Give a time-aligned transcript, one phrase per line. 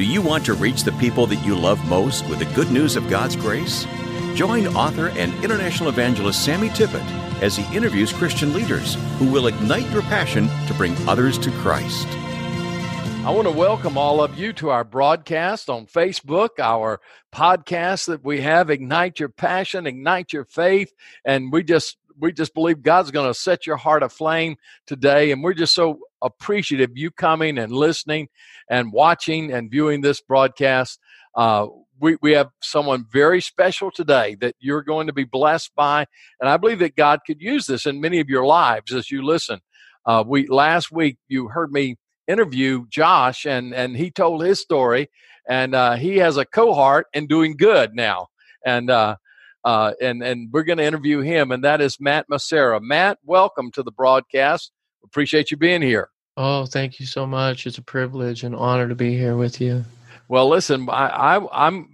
[0.00, 2.96] Do you want to reach the people that you love most with the good news
[2.96, 3.84] of God's grace?
[4.34, 7.04] Join author and international evangelist Sammy Tippit
[7.42, 12.06] as he interviews Christian leaders who will ignite your passion to bring others to Christ.
[13.26, 18.24] I want to welcome all of you to our broadcast on Facebook, our podcast that
[18.24, 20.94] we have, Ignite Your Passion, Ignite Your Faith.
[21.26, 24.56] And we just we just believe God's going to set your heart aflame
[24.86, 25.32] today.
[25.32, 28.28] And we're just so appreciative you coming and listening
[28.68, 30.98] and watching and viewing this broadcast.
[31.34, 31.66] Uh,
[32.00, 36.06] we, we have someone very special today that you're going to be blessed by.
[36.40, 39.22] And I believe that God could use this in many of your lives as you
[39.22, 39.60] listen.
[40.06, 41.96] Uh, we last week you heard me
[42.26, 45.10] interview Josh, and and he told his story,
[45.48, 48.28] and uh, he has a cohort and doing good now,
[48.64, 49.16] and uh,
[49.64, 52.80] uh, and and we're going to interview him, and that is Matt Massera.
[52.80, 54.72] Matt, welcome to the broadcast.
[55.04, 56.10] Appreciate you being here.
[56.36, 57.66] Oh, thank you so much.
[57.66, 59.84] It's a privilege and honor to be here with you.
[60.28, 61.88] Well, listen, I, I I'm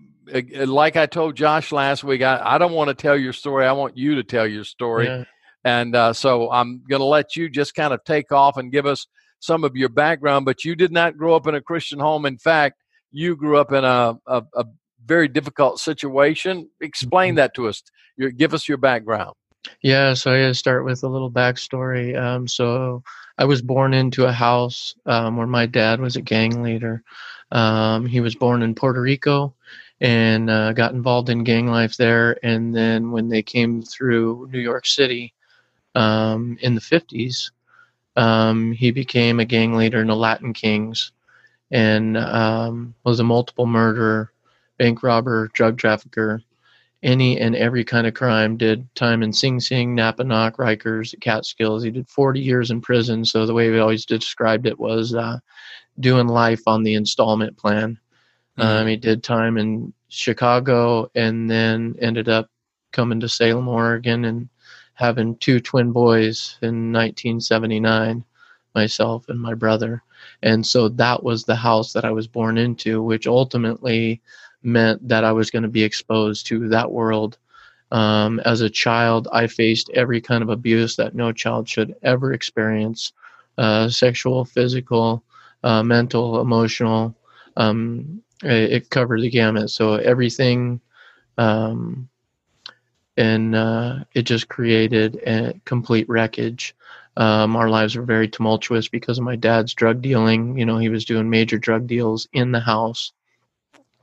[0.67, 2.23] like I told Josh last week.
[2.23, 3.67] I, I don't want to tell your story.
[3.67, 5.07] I want you to tell your story.
[5.07, 5.25] Yeah.
[5.65, 8.87] And uh, so I'm going to let you just kind of take off and give
[8.87, 9.07] us
[9.41, 10.45] some of your background.
[10.45, 12.25] But you did not grow up in a Christian home.
[12.25, 14.65] In fact, you grew up in a, a, a
[15.07, 16.69] very difficult situation.
[16.81, 17.37] Explain mm-hmm.
[17.37, 17.83] that to us.
[18.17, 19.35] Your, give us your background.
[19.83, 22.17] Yeah, so I start with a little backstory.
[22.17, 23.03] Um, so
[23.39, 27.03] I was born into a house um, where my dad was a gang leader.
[27.53, 29.55] Um, he was born in Puerto Rico
[30.01, 32.39] and uh, got involved in gang life there.
[32.45, 35.35] And then when they came through New York City
[35.95, 37.51] um, in the 50s,
[38.17, 41.13] um, he became a gang leader in the Latin Kings
[41.71, 44.33] and um, was a multiple murderer
[44.79, 46.43] bank robber, drug trafficker,
[47.03, 48.57] any and every kind of crime.
[48.57, 51.83] Did time in Sing Sing, Napanoch, Rikers, Catskills.
[51.83, 53.25] He did 40 years in prison.
[53.25, 55.39] So the way we always described it was uh,
[56.01, 57.99] doing life on the installment plan.
[58.59, 58.69] Mm-hmm.
[58.69, 62.51] Um, he did time in Chicago and then ended up
[62.93, 64.49] coming to Salem, Oregon, and
[64.95, 68.25] having two twin boys in 1979,
[68.75, 70.03] myself and my brother.
[70.43, 74.23] And so that was the house that I was born into, which ultimately
[74.67, 77.39] meant that I was going to be exposed to that world.
[77.93, 82.33] Um, as a child, I faced every kind of abuse that no child should ever
[82.33, 83.13] experience
[83.59, 85.23] uh, sexual, physical,
[85.63, 87.15] uh, mental, emotional.
[87.57, 89.71] Um, it, it, covered the gamut.
[89.71, 90.81] So everything.
[91.39, 92.09] Um,
[93.17, 96.75] and uh, it just created a complete wreckage.
[97.17, 100.59] Um, our lives were very tumultuous because of my dad's drug dealing.
[100.59, 103.13] You know, he was doing major drug deals in the house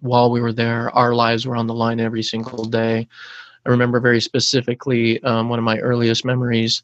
[0.03, 0.91] while we were there.
[0.95, 3.07] Our lives were on the line every single day.
[3.65, 6.83] I remember very specifically um, one of my earliest memories.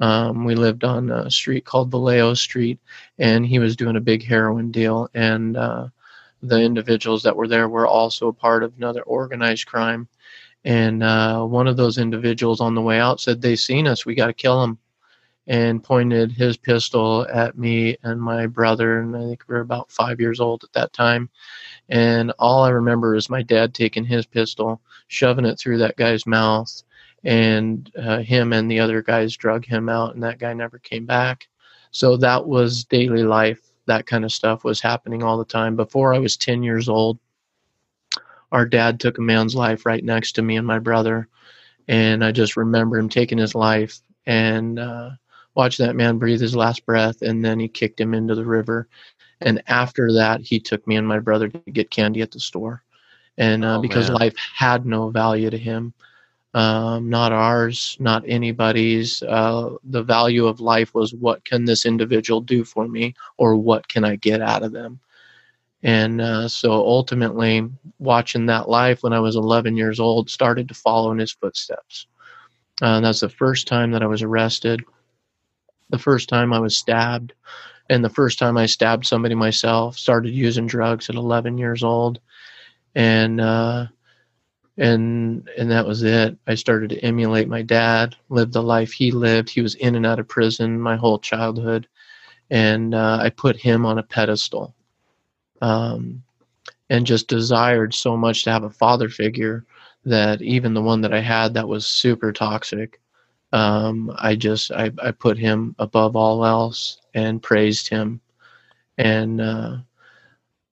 [0.00, 2.78] Um, we lived on a street called Vallejo Street,
[3.18, 5.08] and he was doing a big heroin deal.
[5.14, 5.88] And uh,
[6.42, 10.08] the individuals that were there were also a part of another organized crime.
[10.64, 14.14] And uh, one of those individuals on the way out said, They seen us, we
[14.14, 14.78] got to kill them.
[15.46, 19.00] And pointed his pistol at me and my brother.
[19.00, 21.30] And I think we were about five years old at that time.
[21.88, 26.26] And all I remember is my dad taking his pistol, shoving it through that guy's
[26.26, 26.82] mouth,
[27.24, 31.06] and uh, him and the other guys drug him out, and that guy never came
[31.06, 31.48] back.
[31.90, 33.60] So that was daily life.
[33.86, 35.76] That kind of stuff was happening all the time.
[35.76, 37.18] Before I was 10 years old,
[38.52, 41.28] our dad took a man's life right next to me and my brother.
[41.86, 45.10] And I just remember him taking his life and uh,
[45.78, 48.88] that man breathe his last breath, and then he kicked him into the river.
[49.40, 52.82] And after that, he took me and my brother to get candy at the store.
[53.36, 54.18] And uh, oh, because man.
[54.18, 55.94] life had no value to him,
[56.54, 59.22] um, not ours, not anybody's.
[59.22, 63.86] Uh, the value of life was what can this individual do for me, or what
[63.86, 64.98] can I get out of them?
[65.84, 67.68] And uh, so ultimately,
[68.00, 72.06] watching that life when I was 11 years old started to follow in his footsteps.
[72.82, 74.84] Uh, that's the first time that I was arrested,
[75.90, 77.32] the first time I was stabbed,
[77.88, 82.20] and the first time I stabbed somebody myself, started using drugs at 11 years old,
[82.94, 83.86] and uh,
[84.76, 86.36] and and that was it.
[86.46, 89.50] I started to emulate my dad, live the life he lived.
[89.50, 91.88] He was in and out of prison my whole childhood,
[92.50, 94.74] and uh, I put him on a pedestal,
[95.62, 96.22] um,
[96.90, 99.64] and just desired so much to have a father figure
[100.04, 103.00] that even the one that I had that was super toxic
[103.52, 108.20] um, I just I, I put him above all else and praised him,
[108.98, 109.76] and uh,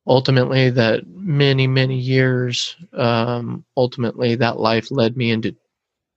[0.06, 5.56] ultimately that many many years, um, ultimately that life led me into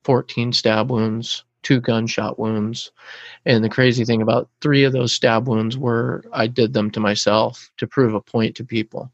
[0.04, 2.92] 14 stab wounds, two gunshot wounds,
[3.46, 7.00] and the crazy thing about three of those stab wounds were I did them to
[7.00, 9.12] myself to prove a point to people.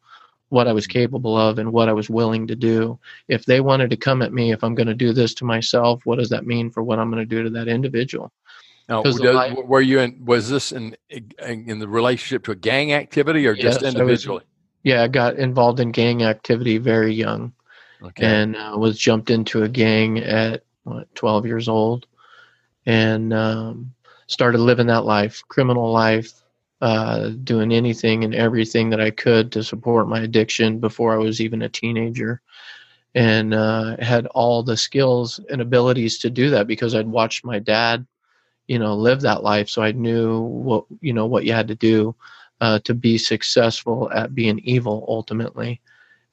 [0.55, 2.97] What I was capable of and what I was willing to do.
[3.27, 6.05] If they wanted to come at me, if I'm going to do this to myself,
[6.05, 8.31] what does that mean for what I'm going to do to that individual?
[8.87, 10.23] Now, does, life, were you in?
[10.23, 10.95] Was this in
[11.39, 14.37] in the relationship to a gang activity or just yes, individually?
[14.37, 17.51] I was, yeah, I got involved in gang activity very young,
[18.01, 18.25] okay.
[18.25, 22.07] and uh, was jumped into a gang at what, 12 years old,
[22.85, 23.93] and um,
[24.27, 26.31] started living that life, criminal life,
[26.81, 31.41] uh, doing anything and everything that I could to support my addiction before I was
[31.41, 32.41] even a teenager.
[33.13, 37.59] And uh, had all the skills and abilities to do that because I'd watched my
[37.59, 38.05] dad,
[38.67, 39.69] you know, live that life.
[39.69, 42.13] So I knew what, you know, what you had to do
[42.59, 45.79] uh, to be successful at being evil ultimately.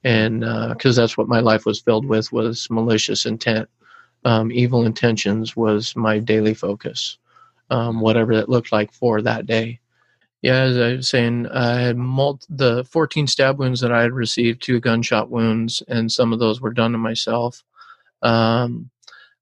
[0.03, 3.69] And because uh, that's what my life was filled with was malicious intent.
[4.25, 7.19] Um, evil intentions was my daily focus,
[7.71, 9.79] um, whatever it looked like for that day.
[10.43, 14.13] Yeah, as I was saying, I had mul- the 14 stab wounds that I had
[14.13, 17.63] received, two gunshot wounds, and some of those were done to myself.
[18.23, 18.91] Um,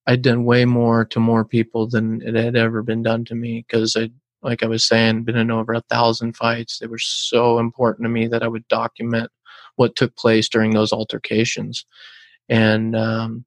[0.07, 3.65] I'd done way more to more people than it had ever been done to me
[3.67, 4.11] because I,
[4.43, 6.79] like I was saying, been in over a thousand fights.
[6.79, 9.31] They were so important to me that I would document
[9.77, 11.87] what took place during those altercations.
[12.51, 13.45] And um,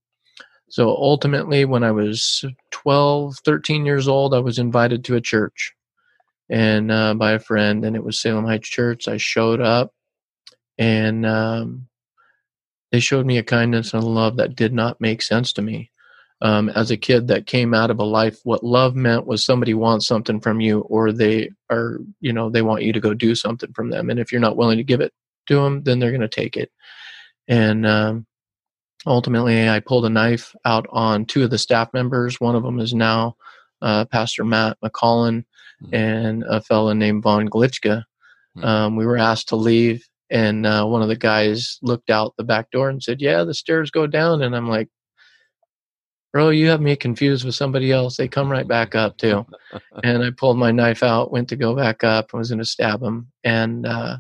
[0.70, 5.74] so ultimately, when I was 12, 13 years old, I was invited to a church
[6.50, 9.08] and uh, by a friend, and it was Salem Heights Church.
[9.08, 9.94] I showed up,
[10.78, 11.88] and um,
[12.92, 15.92] they showed me a kindness and a love that did not make sense to me.
[16.42, 19.74] Um, as a kid that came out of a life, what love meant was somebody
[19.74, 23.34] wants something from you, or they are, you know, they want you to go do
[23.34, 24.10] something from them.
[24.10, 25.14] And if you're not willing to give it
[25.48, 26.70] to them, then they're going to take it.
[27.48, 28.26] And um,
[29.06, 32.42] ultimately, I pulled a knife out on two of the staff members.
[32.42, 33.38] One of them is now
[33.82, 35.46] uh, Pastor Matt McCollin
[35.84, 35.96] mm-hmm.
[35.96, 38.04] and a fellow named Von Glitschka.
[38.58, 38.64] Mm-hmm.
[38.64, 42.44] Um, we were asked to leave, and uh, one of the guys looked out the
[42.44, 44.90] back door and said, "Yeah, the stairs go down." And I'm like,
[46.32, 48.18] "Bro, you have me confused with somebody else.
[48.18, 49.46] They come right back up too."
[50.04, 52.66] and I pulled my knife out, went to go back up, and was going to
[52.66, 53.32] stab him.
[53.44, 54.18] And uh,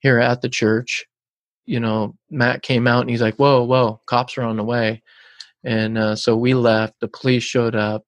[0.00, 1.04] here at the church,
[1.64, 5.02] you know, Matt came out and he's like, "Whoa, whoa, cops are on the way."
[5.64, 6.94] And uh, so we left.
[7.00, 8.04] The police showed up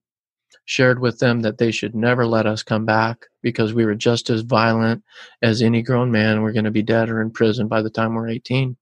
[0.68, 4.28] shared with them that they should never let us come back because we were just
[4.28, 5.02] as violent
[5.40, 6.42] as any grown man.
[6.42, 8.76] We're going to be dead or in prison by the time we're 18.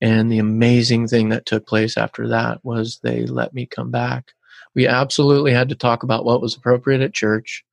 [0.00, 4.34] And the amazing thing that took place after that was they let me come back.
[4.76, 7.64] We absolutely had to talk about what was appropriate at church,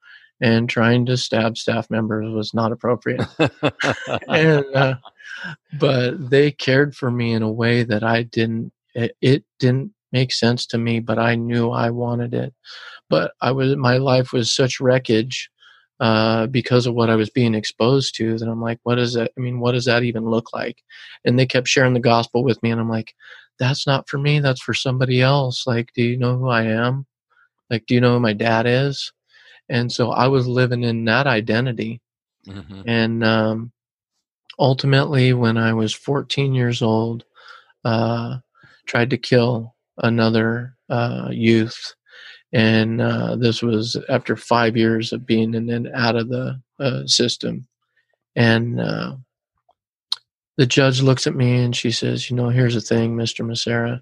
[0.42, 3.22] and trying to stab staff members was not appropriate.
[4.28, 4.96] and, uh,
[5.78, 8.72] but they cared for me in a way that I didn't.
[8.96, 12.54] It, it didn't make sense to me, but I knew I wanted it.
[13.10, 15.50] But I was my life was such wreckage
[16.00, 19.32] uh, because of what I was being exposed to that I'm like, what is that?
[19.38, 20.82] I mean, what does that even look like?
[21.26, 23.14] And they kept sharing the gospel with me, and I'm like,
[23.60, 24.40] that's not for me.
[24.40, 25.68] That's for somebody else.
[25.68, 27.06] Like, do you know who I am?
[27.70, 29.12] Like, do you know who my dad is?
[29.70, 32.02] And so I was living in that identity.
[32.48, 32.82] Mm-hmm.
[32.86, 33.72] And um,
[34.60, 37.24] ultimately, when I was 14 years old,
[37.86, 38.38] uh,
[38.86, 41.94] tried to kill another uh, youth,
[42.52, 47.06] and uh, this was after five years of being in and out of the uh,
[47.06, 47.68] system.
[48.36, 49.16] And uh,
[50.58, 54.02] the judge looks at me and she says, "You know, here's the thing, Mister Massera.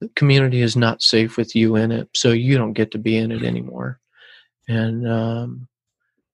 [0.00, 3.16] The community is not safe with you in it, so you don't get to be
[3.16, 4.00] in it anymore."
[4.68, 5.68] And um,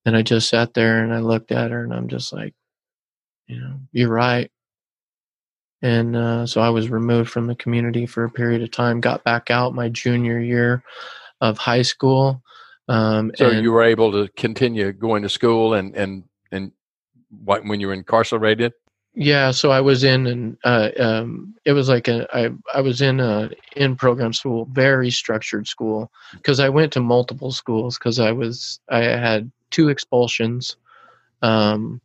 [0.04, 2.54] and I just sat there and I looked at her and I'm just like,
[3.46, 4.50] you know, you're right
[5.84, 9.02] and uh, so I was removed from the community for a period of time.
[9.02, 10.82] Got back out my junior year
[11.42, 12.42] of high school.
[12.88, 16.72] Um, so you were able to continue going to school and and and
[17.44, 18.72] what, when you were incarcerated.
[19.14, 23.02] Yeah, so I was in and uh, um, it was like a I I was
[23.02, 28.18] in a in program school, very structured school because I went to multiple schools because
[28.18, 30.76] I was I had two expulsions.
[31.42, 32.00] Um,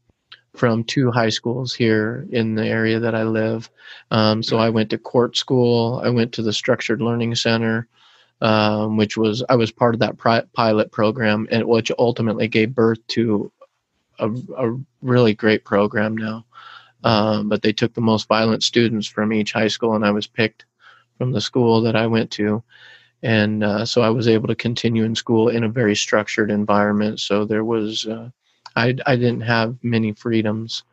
[0.56, 3.70] from two high schools here in the area that I live.
[4.12, 6.02] Um, so I went to court school.
[6.04, 7.88] I went to the Structured Learning Center,
[8.42, 12.76] um, which was I was part of that pri- pilot program, and which ultimately gave
[12.76, 13.52] birth to
[14.20, 16.46] a, a really great program now.
[17.04, 20.28] Um, but they took the most violent students from each high school, and I was
[20.28, 20.66] picked
[21.18, 22.64] from the school that I went to.
[23.22, 27.20] And uh, so I was able to continue in school in a very structured environment.
[27.20, 28.30] So there was uh,
[28.80, 30.84] I, I didn't have many freedoms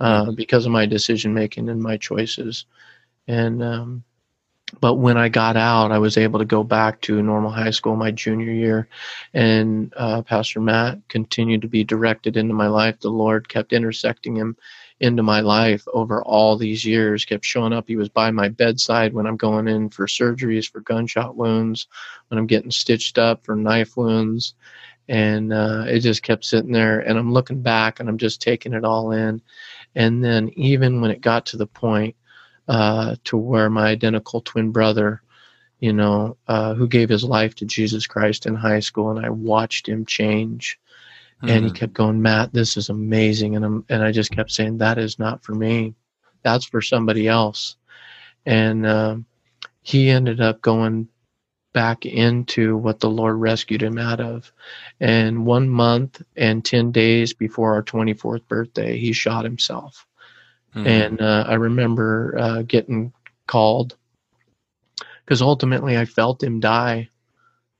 [0.00, 0.34] uh, mm-hmm.
[0.34, 2.66] because of my decision making and my choices.
[3.28, 4.04] And um,
[4.80, 7.94] but when I got out, I was able to go back to normal high school
[7.94, 8.88] my junior year,
[9.32, 12.98] and uh, Pastor Matt continued to be directed into my life.
[12.98, 14.56] The Lord kept intersecting him
[15.00, 19.12] into my life over all these years kept showing up he was by my bedside
[19.12, 21.86] when i'm going in for surgeries for gunshot wounds
[22.28, 24.54] when i'm getting stitched up for knife wounds
[25.08, 28.72] and uh, it just kept sitting there and i'm looking back and i'm just taking
[28.72, 29.40] it all in
[29.94, 32.14] and then even when it got to the point
[32.68, 35.22] uh, to where my identical twin brother
[35.78, 39.30] you know uh, who gave his life to jesus christ in high school and i
[39.30, 40.78] watched him change
[41.36, 41.48] mm-hmm.
[41.48, 41.76] and he mm-hmm.
[41.76, 45.18] kept going matt this is amazing and, I'm, and i just kept saying that is
[45.18, 45.94] not for me
[46.42, 47.76] that's for somebody else
[48.44, 49.26] and um,
[49.82, 51.08] he ended up going
[51.76, 54.50] back into what the Lord rescued him out of.
[54.98, 60.06] And one month and 10 days before our 24th birthday, he shot himself.
[60.74, 60.86] Mm-hmm.
[60.86, 63.12] And uh, I remember uh, getting
[63.46, 63.94] called
[65.22, 67.10] because ultimately I felt him die.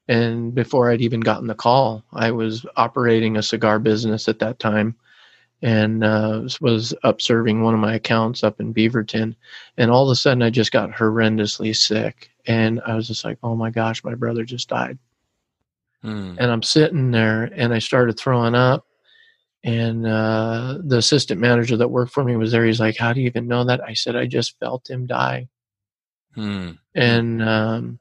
[0.07, 4.59] And before I'd even gotten the call, I was operating a cigar business at that
[4.59, 4.95] time
[5.63, 9.35] and uh, was up serving one of my accounts up in Beaverton.
[9.77, 13.39] And all of a sudden, I just got horrendously sick and I was just like,
[13.43, 14.99] oh my gosh, my brother just died.
[16.03, 16.37] Hmm.
[16.39, 18.87] And I'm sitting there and I started throwing up.
[19.65, 22.65] And uh, the assistant manager that worked for me was there.
[22.65, 23.83] He's like, How do you even know that?
[23.83, 25.49] I said, I just felt him die.
[26.37, 26.73] Hmm.
[26.95, 27.99] And um,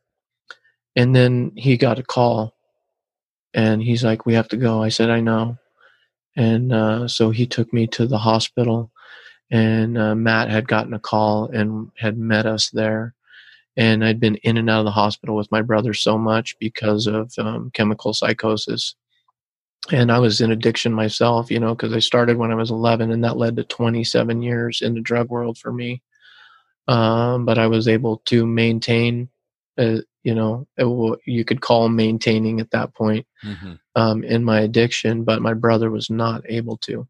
[0.95, 2.55] and then he got a call
[3.55, 4.83] and he's like, We have to go.
[4.83, 5.57] I said, I know.
[6.35, 8.91] And uh, so he took me to the hospital
[9.51, 13.15] and uh, Matt had gotten a call and had met us there
[13.77, 17.07] and I'd been in and out of the hospital with my brother so much because
[17.07, 18.95] of um, chemical psychosis.
[19.91, 23.11] And I was in addiction myself, you know, because I started when I was 11,
[23.11, 26.01] and that led to 27 years in the drug world for me.
[26.87, 29.29] Um, but I was able to maintain,
[29.77, 33.73] uh, you know, it, you could call maintaining at that point mm-hmm.
[33.95, 37.07] um, in my addiction, but my brother was not able to.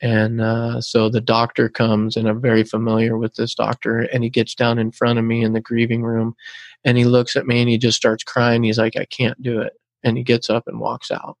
[0.00, 4.00] And uh, so the doctor comes, and I'm very familiar with this doctor.
[4.00, 6.34] And he gets down in front of me in the grieving room,
[6.82, 8.62] and he looks at me and he just starts crying.
[8.62, 11.36] He's like, "I can't do it," and he gets up and walks out.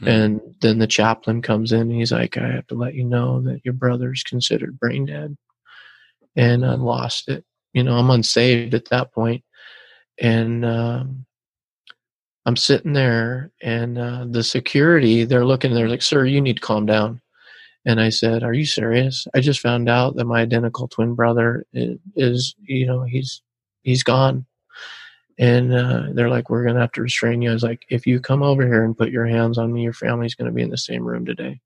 [0.00, 0.08] Mm-hmm.
[0.08, 1.82] And then the chaplain comes in.
[1.82, 5.36] And he's like, "I have to let you know that your brother's considered brain dead,"
[6.36, 7.44] and I lost it.
[7.72, 9.44] You know, I'm unsaved at that point,
[10.20, 11.26] and um,
[12.46, 15.74] I'm sitting there, and uh, the security they're looking.
[15.74, 17.20] They're like, "Sir, you need to calm down."
[17.84, 19.26] And I said, "Are you serious?
[19.34, 23.42] I just found out that my identical twin brother is, you know, he's
[23.82, 24.46] he's gone."
[25.38, 28.18] And uh, they're like, "We're gonna have to restrain you." I was like, "If you
[28.18, 30.78] come over here and put your hands on me, your family's gonna be in the
[30.78, 31.60] same room today."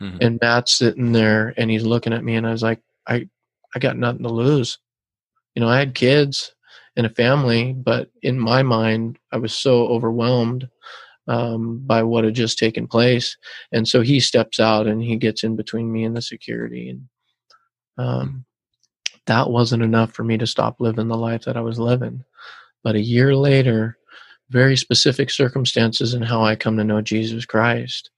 [0.00, 0.18] Mm-hmm.
[0.20, 3.28] And Matt's sitting there and he's looking at me, and I was like, "I,
[3.74, 4.78] I got nothing to lose."
[5.54, 6.52] You know, I had kids
[6.98, 10.68] and a family, but in my mind, I was so overwhelmed
[11.28, 13.36] um, by what had just taken place.
[13.70, 16.90] And so he steps out and he gets in between me and the security.
[16.90, 17.08] And
[17.98, 18.44] um,
[19.26, 22.24] that wasn't enough for me to stop living the life that I was living.
[22.82, 23.96] But a year later,
[24.50, 28.10] very specific circumstances and how I come to know Jesus Christ.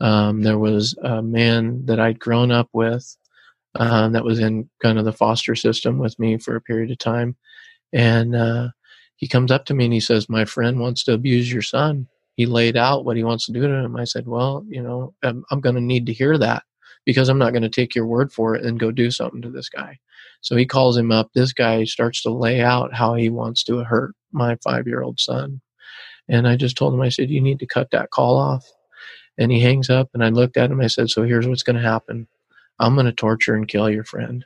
[0.00, 3.16] Um, there was a man that I'd grown up with
[3.76, 6.98] um, that was in kind of the foster system with me for a period of
[6.98, 7.36] time.
[7.94, 8.68] And uh,
[9.16, 12.08] he comes up to me and he says, My friend wants to abuse your son
[12.36, 13.96] he laid out what he wants to do to him.
[13.96, 16.64] I said, well, you know, I'm, I'm going to need to hear that
[17.04, 19.50] because I'm not going to take your word for it and go do something to
[19.50, 19.98] this guy.
[20.40, 21.30] So he calls him up.
[21.32, 25.20] This guy starts to lay out how he wants to hurt my five year old
[25.20, 25.60] son.
[26.28, 28.66] And I just told him, I said, you need to cut that call off.
[29.38, 30.80] And he hangs up and I looked at him.
[30.80, 32.26] I said, so here's what's going to happen.
[32.80, 34.44] I'm going to torture and kill your friend.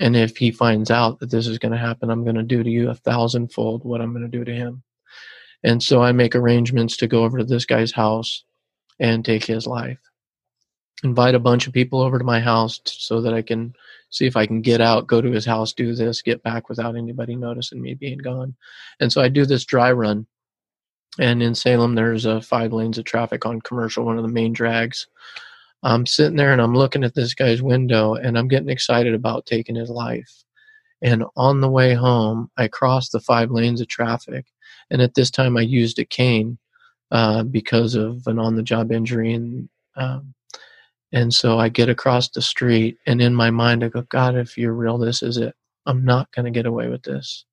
[0.00, 2.62] And if he finds out that this is going to happen, I'm going to do
[2.62, 4.82] to you a thousandfold what I'm going to do to him.
[5.62, 8.44] And so I make arrangements to go over to this guy's house
[8.98, 9.98] and take his life.
[11.04, 13.74] Invite a bunch of people over to my house so that I can
[14.10, 16.96] see if I can get out, go to his house, do this, get back without
[16.96, 18.54] anybody noticing me being gone.
[19.00, 20.26] And so I do this dry run.
[21.18, 24.52] And in Salem, there's uh, five lanes of traffic on commercial, one of the main
[24.52, 25.06] drags.
[25.82, 29.46] I'm sitting there and I'm looking at this guy's window and I'm getting excited about
[29.46, 30.44] taking his life.
[31.02, 34.46] And on the way home, I cross the five lanes of traffic
[34.92, 36.58] and at this time, I used a cane
[37.10, 40.34] uh, because of an on-the-job injury, and um,
[41.12, 44.58] and so I get across the street, and in my mind, I go, God, if
[44.58, 45.54] you're real, this is it.
[45.86, 47.46] I'm not going to get away with this.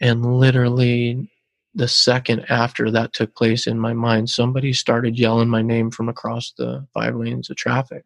[0.00, 1.28] And literally,
[1.74, 6.08] the second after that took place in my mind, somebody started yelling my name from
[6.08, 8.04] across the five lanes of traffic.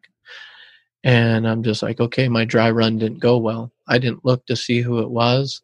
[1.03, 3.71] And I'm just like, okay, my dry run didn't go well.
[3.87, 5.61] I didn't look to see who it was.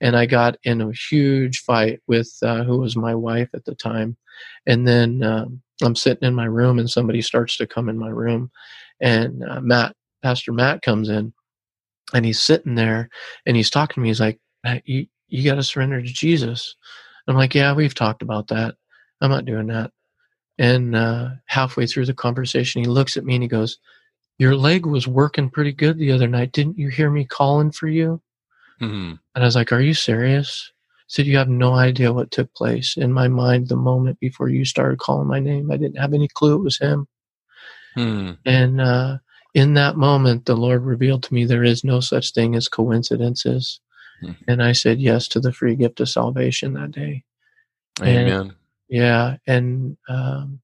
[0.00, 3.74] And I got in a huge fight with uh, who was my wife at the
[3.74, 4.16] time.
[4.66, 8.10] And then um, I'm sitting in my room and somebody starts to come in my
[8.10, 8.52] room.
[9.00, 11.32] And uh, Matt Pastor Matt comes in
[12.14, 13.10] and he's sitting there
[13.46, 14.08] and he's talking to me.
[14.08, 14.38] He's like,
[14.84, 16.76] you, you got to surrender to Jesus.
[17.26, 18.76] I'm like, yeah, we've talked about that.
[19.20, 19.90] I'm not doing that.
[20.58, 23.78] And uh, halfway through the conversation, he looks at me and he goes,
[24.38, 26.52] Your leg was working pretty good the other night.
[26.52, 28.20] Didn't you hear me calling for you?
[28.80, 29.14] Mm-hmm.
[29.34, 30.70] And I was like, Are you serious?
[31.06, 34.48] He said, You have no idea what took place in my mind the moment before
[34.48, 35.72] you started calling my name.
[35.72, 37.08] I didn't have any clue it was him.
[37.94, 38.32] Hmm.
[38.44, 39.18] And uh,
[39.54, 43.80] in that moment, the Lord revealed to me there is no such thing as coincidences.
[44.24, 44.32] Hmm.
[44.48, 47.24] And I said yes to the free gift of salvation that day.
[48.00, 48.28] Amen.
[48.28, 48.54] And,
[48.88, 50.60] yeah, and um,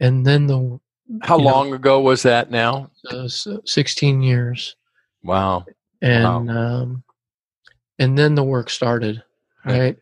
[0.00, 0.80] and then the.
[1.22, 2.50] How long know, ago was that?
[2.50, 4.76] Now, uh, sixteen years.
[5.22, 5.66] Wow.
[6.00, 6.56] And wow.
[6.56, 7.04] Um,
[7.98, 9.22] and then the work started,
[9.64, 9.96] right?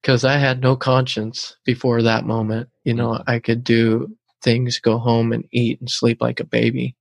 [0.00, 2.68] Because I had no conscience before that moment.
[2.84, 3.30] You know, mm-hmm.
[3.30, 6.94] I could do things, go home and eat and sleep like a baby,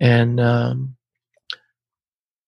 [0.00, 0.96] and um,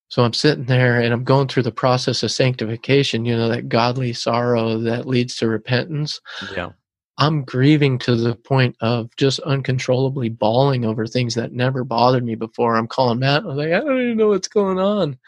[0.09, 3.69] so I'm sitting there and I'm going through the process of sanctification, you know, that
[3.69, 6.21] godly sorrow that leads to repentance.
[6.55, 6.71] Yeah.
[7.19, 12.37] I'm grieving to the point of just uncontrollably bawling over things that never bothered me
[12.37, 12.77] before.
[12.77, 13.43] I'm calling Matt.
[13.43, 15.19] I'm like, I don't even know what's going on.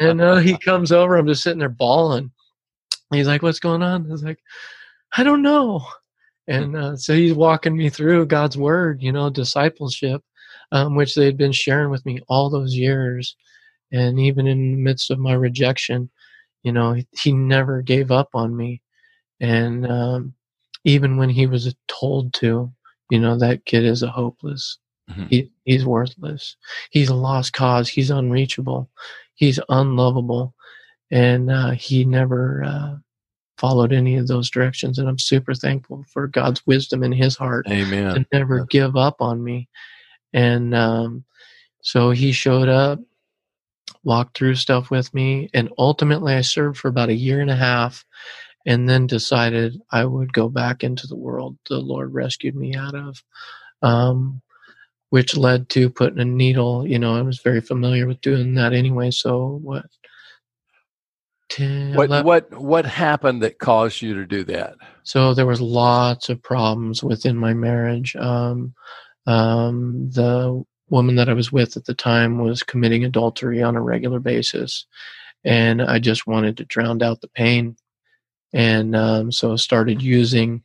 [0.00, 1.16] and uh, he comes over.
[1.16, 2.32] I'm just sitting there bawling.
[3.12, 4.06] He's like, What's going on?
[4.06, 4.40] I was like,
[5.16, 5.84] I don't know.
[6.46, 10.22] And uh, so he's walking me through God's word, you know, discipleship,
[10.72, 13.36] um, which they had been sharing with me all those years.
[13.92, 16.10] And even in the midst of my rejection,
[16.62, 18.82] you know, he, he never gave up on me.
[19.40, 20.34] And, um,
[20.84, 22.72] even when he was told to,
[23.10, 24.78] you know, that kid is a hopeless.
[25.10, 25.26] Mm-hmm.
[25.26, 26.56] He, he's worthless.
[26.90, 27.88] He's a lost cause.
[27.88, 28.88] He's unreachable.
[29.34, 30.54] He's unlovable.
[31.10, 32.94] And uh, he never uh,
[33.58, 34.98] followed any of those directions.
[34.98, 38.14] And I'm super thankful for God's wisdom in his heart Amen.
[38.14, 39.68] to never give up on me.
[40.32, 41.24] And um,
[41.82, 43.00] so he showed up,
[44.04, 47.56] walked through stuff with me, and ultimately I served for about a year and a
[47.56, 48.04] half
[48.66, 52.94] and then decided I would go back into the world the Lord rescued me out
[52.94, 53.22] of,
[53.82, 54.42] um,
[55.10, 56.86] which led to putting a needle.
[56.86, 59.10] You know, I was very familiar with doing that anyway.
[59.10, 59.86] So what?
[61.48, 62.26] 10, what 11.
[62.26, 64.76] what what happened that caused you to do that?
[65.02, 68.14] So there was lots of problems within my marriage.
[68.14, 68.74] Um,
[69.26, 73.82] um, the woman that I was with at the time was committing adultery on a
[73.82, 74.86] regular basis,
[75.44, 77.76] and I just wanted to drown out the pain
[78.52, 80.62] and um, so started using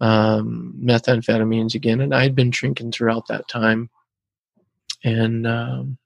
[0.00, 2.00] um, methamphetamines again.
[2.00, 3.90] And I had been drinking throughout that time,
[5.04, 5.98] and um,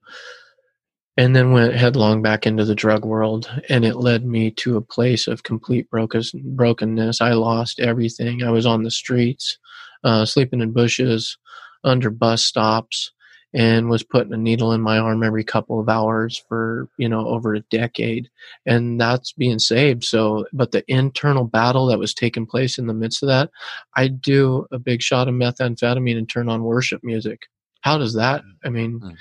[1.17, 4.83] and then went headlong back into the drug world, and it led me to a
[4.83, 7.21] place of complete brokenness.
[7.21, 8.43] I lost everything.
[8.43, 9.59] I was on the streets,
[10.03, 11.39] uh, sleeping in bushes,
[11.85, 13.13] under bus stops
[13.55, 17.27] and was putting a needle in my arm every couple of hours for you know
[17.29, 18.29] over a decade
[18.67, 22.95] and that's being saved so but the internal battle that was taking place in the
[22.95, 23.51] midst of that
[23.95, 27.43] I'd do a big shot of methamphetamine and turn on worship music
[27.81, 28.53] how does that mm.
[28.65, 29.15] i mean mm.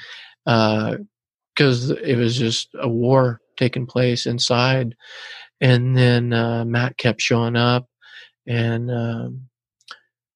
[0.48, 0.98] uh
[1.56, 4.96] because it was just a war taking place inside
[5.62, 7.88] and then uh, matt kept showing up
[8.48, 9.44] and um,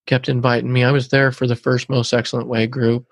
[0.05, 3.07] kept inviting me i was there for the first most excellent way group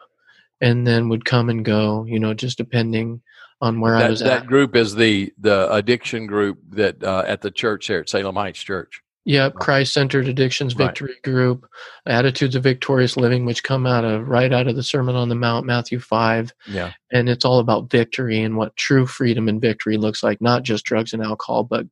[0.61, 3.21] and then would come and go, you know, just depending
[3.61, 4.27] on where that, I was at.
[4.27, 4.47] that at.
[4.47, 8.61] group is the the addiction group that uh, at the church there at Salem Heights
[8.61, 9.01] Church.
[9.27, 11.21] Yep, Christ Centered Addictions Victory right.
[11.23, 11.67] Group,
[12.05, 15.35] Attitudes of Victorious Living, which come out of right out of the Sermon on the
[15.35, 16.53] Mount, Matthew five.
[16.67, 20.61] Yeah, and it's all about victory and what true freedom and victory looks like, not
[20.61, 21.87] just drugs and alcohol, but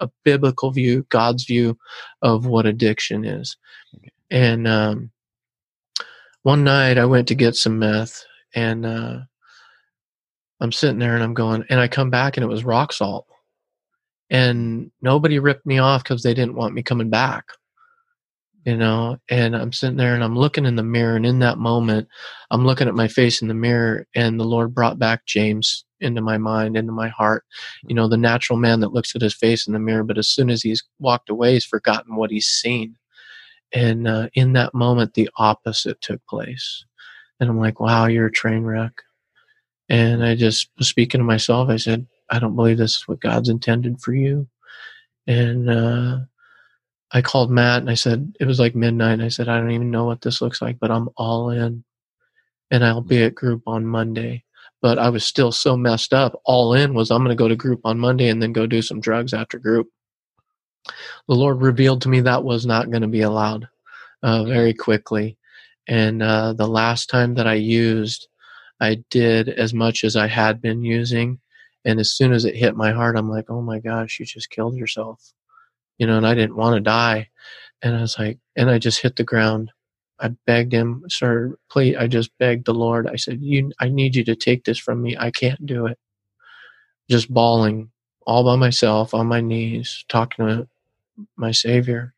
[0.00, 1.78] a biblical view, God's view
[2.20, 3.56] of what addiction is.
[4.30, 5.10] And um,
[6.44, 8.22] one night I went to get some meth
[8.54, 9.18] and uh,
[10.60, 13.26] I'm sitting there and I'm going, and I come back and it was rock salt.
[14.30, 17.44] And nobody ripped me off because they didn't want me coming back.
[18.64, 21.58] You know, and I'm sitting there and I'm looking in the mirror, and in that
[21.58, 22.08] moment,
[22.50, 26.22] I'm looking at my face in the mirror, and the Lord brought back James into
[26.22, 27.44] my mind, into my heart.
[27.86, 30.28] You know, the natural man that looks at his face in the mirror, but as
[30.28, 32.96] soon as he's walked away, he's forgotten what he's seen
[33.74, 36.84] and uh, in that moment the opposite took place.
[37.40, 39.02] And i'm like wow you're a train wreck.
[39.88, 41.68] And i just was speaking to myself.
[41.68, 44.48] I said i don't believe this is what god's intended for you.
[45.26, 46.18] And uh,
[47.10, 49.20] i called matt and i said it was like midnight.
[49.20, 51.84] I said i don't even know what this looks like but i'm all in.
[52.70, 54.44] And i'll be at group on monday.
[54.80, 56.40] But i was still so messed up.
[56.44, 58.82] All in was i'm going to go to group on monday and then go do
[58.82, 59.88] some drugs after group
[61.28, 63.68] the Lord revealed to me that was not going to be allowed
[64.22, 65.36] uh, very quickly.
[65.86, 68.28] And uh, the last time that I used,
[68.80, 71.40] I did as much as I had been using.
[71.84, 74.50] And as soon as it hit my heart, I'm like, oh my gosh, you just
[74.50, 75.32] killed yourself.
[75.98, 77.28] You know, and I didn't want to die.
[77.82, 79.70] And I was like, and I just hit the ground.
[80.18, 81.96] I begged him, sir, please.
[81.96, 83.06] I just begged the Lord.
[83.06, 85.16] I said, you, I need you to take this from me.
[85.18, 85.98] I can't do it.
[87.10, 87.90] Just bawling
[88.26, 90.68] all by myself on my knees, talking to
[91.36, 92.14] my Savior.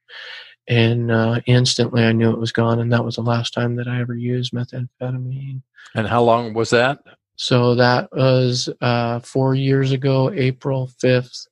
[0.68, 2.80] And uh, instantly I knew it was gone.
[2.80, 5.62] And that was the last time that I ever used methamphetamine.
[5.94, 6.98] And how long was that?
[7.36, 11.46] So that was uh, four years ago, April 5th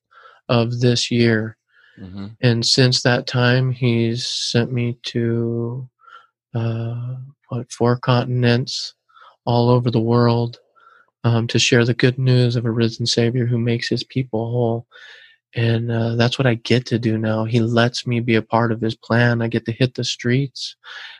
[0.48, 1.56] of this year.
[2.00, 2.26] Mm-hmm.
[2.40, 5.88] And since that time, he's sent me to
[6.54, 7.16] uh,
[7.48, 8.94] what four continents,
[9.44, 10.58] all over the world,
[11.22, 14.86] um, to share the good news of a risen Savior who makes His people whole.
[15.56, 17.44] And uh, that's what I get to do now.
[17.44, 19.40] He lets me be a part of His plan.
[19.40, 20.76] I get to hit the streets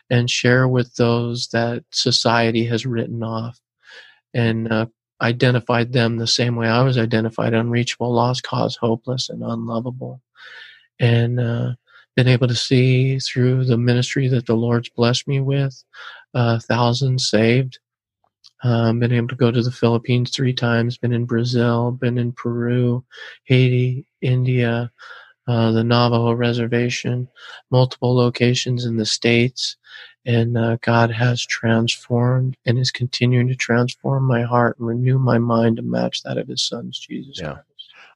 [0.09, 3.59] and share with those that society has written off,
[4.33, 4.87] and uh,
[5.21, 10.21] identified them the same way I was identified: unreachable, lost cause, hopeless, and unlovable
[10.99, 11.73] and uh,
[12.15, 15.83] been able to see through the ministry that the Lord's blessed me with,
[16.33, 17.79] uh, thousands saved.
[18.63, 22.31] Um, been able to go to the Philippines three times, been in Brazil, been in
[22.31, 23.03] Peru,
[23.43, 24.91] Haiti, India,
[25.47, 27.27] uh, the Navajo reservation,
[27.69, 29.77] multiple locations in the States.
[30.25, 35.37] And uh, God has transformed and is continuing to transform my heart and renew my
[35.37, 37.53] mind to match that of His Son's Jesus yeah.
[37.53, 37.65] Christ.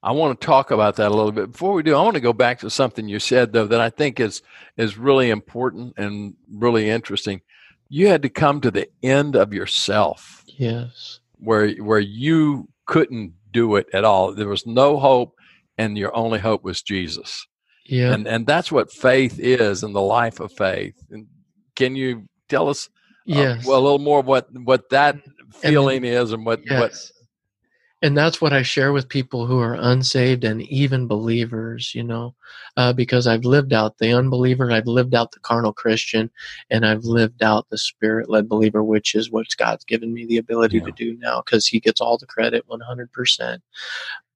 [0.02, 1.52] I want to talk about that a little bit.
[1.52, 3.90] Before we do, I want to go back to something you said though that I
[3.90, 4.42] think is
[4.78, 7.42] is really important and really interesting.
[7.90, 10.44] You had to come to the end of yourself.
[10.48, 11.20] Yes.
[11.38, 14.34] Where where you couldn't do it at all.
[14.34, 15.36] There was no hope
[15.78, 17.48] and your only hope was Jesus.
[17.86, 18.14] Yeah.
[18.14, 20.96] And and that's what faith is in the life of faith.
[21.10, 21.28] And
[21.76, 22.90] can you tell us
[23.30, 23.66] uh, yes.
[23.66, 25.18] well a little more what what that
[25.54, 26.80] feeling then, is and what yes.
[26.80, 27.19] what
[28.02, 32.34] and that's what I share with people who are unsaved and even believers, you know,
[32.78, 36.32] uh, because I've lived out the unbeliever, I've lived out the carnal Christian,
[36.70, 40.38] and I've lived out the spirit led believer, which is what God's given me the
[40.38, 40.86] ability yeah.
[40.86, 43.60] to do now because He gets all the credit 100%.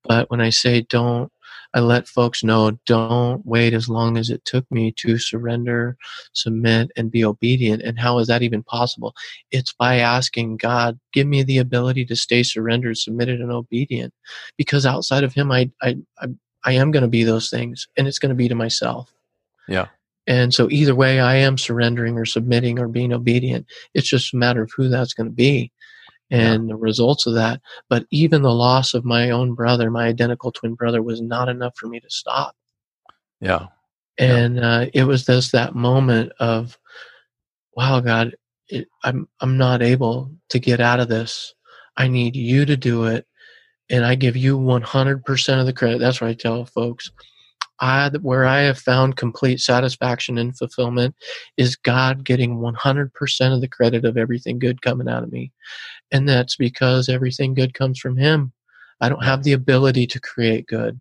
[0.02, 1.32] But when I say don't
[1.74, 5.96] I let folks know don't wait as long as it took me to surrender,
[6.32, 7.82] submit, and be obedient.
[7.82, 9.14] And how is that even possible?
[9.50, 14.14] It's by asking God, give me the ability to stay surrendered, submitted, and obedient.
[14.56, 16.28] Because outside of Him, I, I, I,
[16.64, 19.12] I am going to be those things, and it's going to be to myself.
[19.66, 19.86] Yeah.
[20.26, 23.66] And so either way, I am surrendering or submitting or being obedient.
[23.92, 25.70] It's just a matter of who that's going to be
[26.34, 26.72] and yeah.
[26.74, 27.60] the results of that.
[27.88, 31.74] But even the loss of my own brother, my identical twin brother, was not enough
[31.76, 32.56] for me to stop.
[33.40, 33.66] Yeah.
[34.18, 34.68] And yeah.
[34.68, 36.76] Uh, it was just that moment of,
[37.76, 38.34] wow, God,
[38.68, 41.54] it, I'm I'm not able to get out of this.
[41.96, 43.26] I need you to do it,
[43.88, 46.00] and I give you 100% of the credit.
[46.00, 47.10] That's what I tell folks.
[47.80, 51.14] I, where I have found complete satisfaction and fulfillment
[51.56, 55.52] is God getting 100% of the credit of everything good coming out of me.
[56.12, 58.52] And that's because everything good comes from Him.
[59.00, 61.00] I don't have the ability to create good.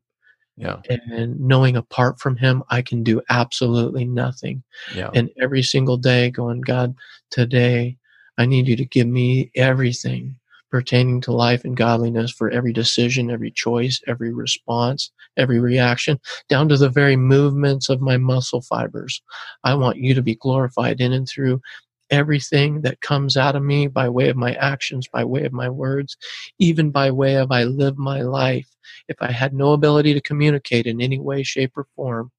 [0.57, 0.81] Yeah.
[0.89, 4.63] And knowing apart from Him, I can do absolutely nothing.
[4.95, 5.09] Yeah.
[5.13, 6.95] And every single day going, God,
[7.31, 7.97] today
[8.37, 10.35] I need you to give me everything
[10.73, 16.67] pertaining to life and godliness for every decision, every choice, every response, every reaction, down
[16.67, 19.21] to the very movements of my muscle fibers.
[19.63, 21.61] I want you to be glorified in and through
[22.09, 25.69] everything that comes out of me by way of my actions, by way of my
[25.69, 26.17] words,
[26.57, 28.67] even by way of I live my life.
[29.07, 32.31] If I had no ability to communicate in any way, shape, or form,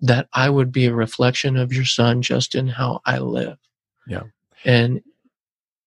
[0.00, 3.58] that I would be a reflection of your son just in how I live.
[4.08, 4.24] Yeah.
[4.64, 5.02] And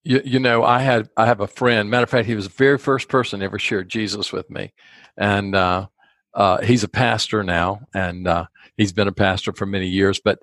[0.03, 1.89] you, you know, I had I have a friend.
[1.89, 4.73] Matter of fact, he was the very first person ever shared Jesus with me,
[5.17, 5.87] and uh,
[6.33, 10.19] uh, he's a pastor now, and uh, he's been a pastor for many years.
[10.19, 10.39] But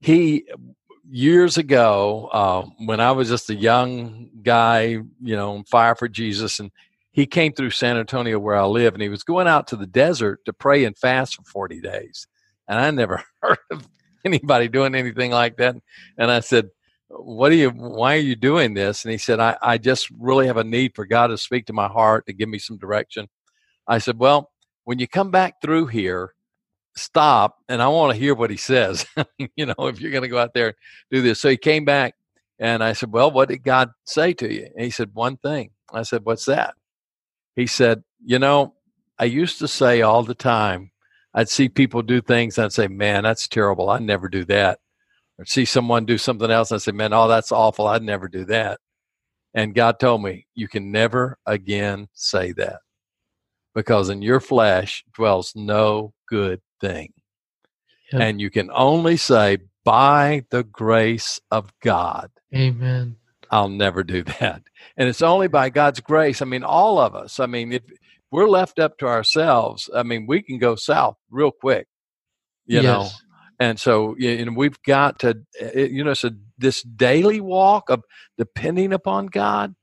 [0.00, 0.44] he
[1.08, 4.82] years ago, uh, when I was just a young guy,
[5.20, 6.72] you know, on fire for Jesus, and
[7.12, 9.86] he came through San Antonio where I live, and he was going out to the
[9.86, 12.26] desert to pray and fast for forty days,
[12.66, 13.86] and I never heard of
[14.24, 15.76] anybody doing anything like that.
[16.18, 16.70] And I said,
[17.10, 19.04] what are you why are you doing this?
[19.04, 21.72] And he said I, I just really have a need for god to speak to
[21.72, 23.28] my heart to give me some direction.
[23.86, 24.50] I said well
[24.84, 26.34] when you come back through here
[26.96, 29.06] stop and i want to hear what he says.
[29.56, 30.76] You know if you're going to go out there and
[31.10, 31.40] do this.
[31.40, 32.14] So he came back
[32.58, 34.68] and i said well what did god say to you?
[34.76, 35.70] And he said one thing.
[35.92, 36.74] I said what's that?
[37.56, 38.74] He said you know
[39.18, 40.90] i used to say all the time
[41.34, 44.78] i'd see people do things and i'd say man that's terrible i never do that
[45.40, 47.86] or see someone do something else and I say, man, oh, that's awful.
[47.86, 48.78] I'd never do that.
[49.54, 52.80] And God told me, You can never again say that
[53.74, 57.12] because in your flesh dwells no good thing.
[58.12, 58.22] Yep.
[58.22, 62.30] And you can only say, By the grace of God.
[62.54, 63.16] Amen.
[63.50, 64.62] I'll never do that.
[64.96, 66.42] And it's only by God's grace.
[66.42, 67.40] I mean, all of us.
[67.40, 67.82] I mean, if
[68.30, 71.88] we're left up to ourselves, I mean, we can go south real quick,
[72.66, 72.84] you yes.
[72.84, 73.08] know.
[73.60, 78.02] And so, you know, we've got to, eh, you know, so this daily walk of
[78.38, 79.74] depending upon God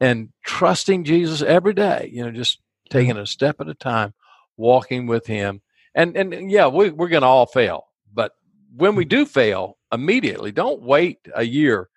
[0.00, 4.12] and trusting Jesus every day, you know, just taking a step at a time,
[4.56, 5.62] walking with Him.
[5.94, 7.86] And, and yeah, we, we're going to all fail.
[8.12, 8.32] But
[8.76, 11.88] when we do fail, immediately, don't wait a year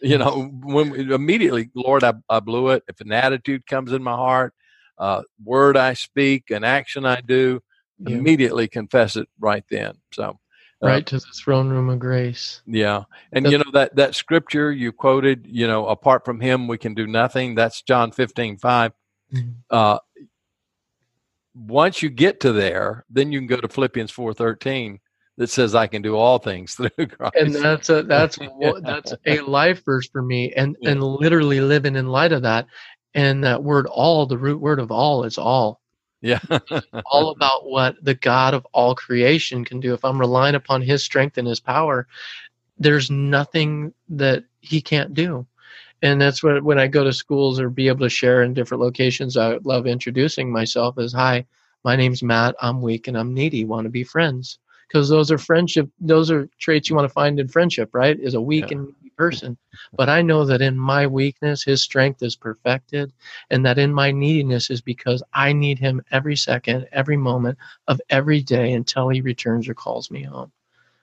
[0.00, 4.14] you know when immediately lord I, I blew it if an attitude comes in my
[4.14, 4.54] heart
[4.98, 7.60] uh, word i speak an action i do
[7.98, 8.16] yeah.
[8.16, 10.38] immediately confess it right then so
[10.82, 14.14] uh, right to the throne room of grace yeah and the, you know that that
[14.14, 18.58] scripture you quoted you know apart from him we can do nothing that's john 15
[18.58, 18.92] 5
[19.34, 19.50] mm-hmm.
[19.70, 19.98] uh,
[21.54, 25.00] once you get to there then you can go to philippians 4 13
[25.38, 27.36] that says I can do all things through Christ.
[27.36, 28.38] And that's a that's
[28.82, 30.90] that's a life verse for me, and yeah.
[30.90, 32.66] and literally living in light of that.
[33.14, 35.80] And that word "all," the root word of "all," is all.
[36.20, 36.40] Yeah,
[37.06, 39.94] all about what the God of all creation can do.
[39.94, 42.06] If I'm relying upon His strength and His power,
[42.78, 45.46] there's nothing that He can't do.
[46.02, 48.82] And that's what when I go to schools or be able to share in different
[48.82, 51.46] locations, I love introducing myself as, "Hi,
[51.84, 52.54] my name's Matt.
[52.60, 53.64] I'm weak and I'm needy.
[53.64, 57.38] Want to be friends?" because those are friendship those are traits you want to find
[57.38, 58.78] in friendship right is a weak yeah.
[58.78, 59.58] and person
[59.94, 63.12] but i know that in my weakness his strength is perfected
[63.50, 68.00] and that in my neediness is because i need him every second every moment of
[68.08, 70.52] every day until he returns or calls me home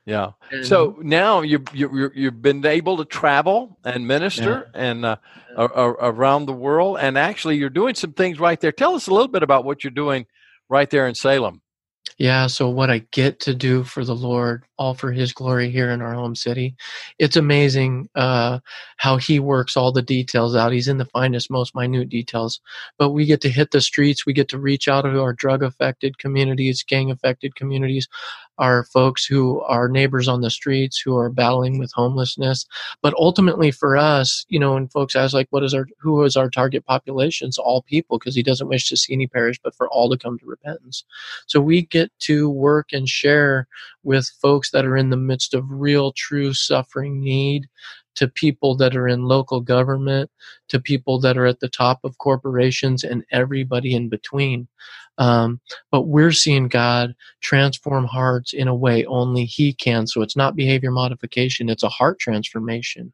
[0.06, 0.32] yeah.
[0.52, 4.82] And, so now you you you've been able to travel and minister yeah.
[4.82, 5.16] and uh,
[5.58, 5.68] yeah.
[5.74, 8.72] around the world, and actually you're doing some things right there.
[8.72, 10.28] Tell us a little bit about what you're doing
[10.70, 11.62] right there in Salem.
[12.18, 15.90] Yeah, so what I get to do for the Lord, all for His glory here
[15.92, 16.76] in our home city,
[17.20, 18.60] it's amazing uh,
[18.98, 20.72] how He works all the details out.
[20.72, 22.60] He's in the finest, most minute details.
[22.98, 25.64] But we get to hit the streets, we get to reach out to our drug
[25.64, 28.08] affected communities, gang affected communities,
[28.58, 32.66] our folks who are neighbors on the streets who are battling with homelessness.
[33.02, 36.38] But ultimately, for us, you know, and folks ask like, "What is our who is
[36.38, 39.76] our target population?" It's all people because He doesn't wish to see any perish, but
[39.76, 41.04] for all to come to repentance.
[41.48, 43.68] So we get to work and share
[44.06, 47.68] with folks that are in the midst of real, true suffering need
[48.16, 50.30] to people that are in local government,
[50.70, 54.68] to people that are at the top of corporations, and everybody in between.
[55.18, 60.08] Um, but we're seeing God transform hearts in a way only He can.
[60.08, 63.14] So it's not behavior modification, it's a heart transformation.